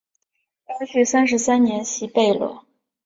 [0.65, 2.65] 光绪三十三年袭贝勒。